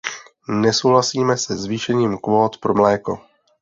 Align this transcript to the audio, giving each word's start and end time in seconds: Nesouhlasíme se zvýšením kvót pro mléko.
Nesouhlasíme 0.49 1.37
se 1.37 1.57
zvýšením 1.57 2.17
kvót 2.17 2.57
pro 2.57 2.73
mléko. 2.73 3.21